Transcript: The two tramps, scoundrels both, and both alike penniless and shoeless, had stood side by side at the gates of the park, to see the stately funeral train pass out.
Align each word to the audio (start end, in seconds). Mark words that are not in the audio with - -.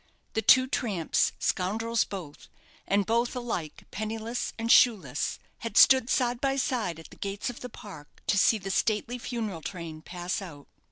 The 0.33 0.41
two 0.41 0.65
tramps, 0.65 1.31
scoundrels 1.37 2.05
both, 2.05 2.47
and 2.87 3.05
both 3.05 3.35
alike 3.35 3.83
penniless 3.91 4.51
and 4.57 4.71
shoeless, 4.71 5.37
had 5.59 5.77
stood 5.77 6.09
side 6.09 6.41
by 6.41 6.55
side 6.55 6.97
at 6.97 7.11
the 7.11 7.17
gates 7.17 7.51
of 7.51 7.59
the 7.59 7.69
park, 7.69 8.23
to 8.25 8.35
see 8.35 8.57
the 8.57 8.71
stately 8.71 9.19
funeral 9.19 9.61
train 9.61 10.01
pass 10.01 10.41
out. 10.41 10.67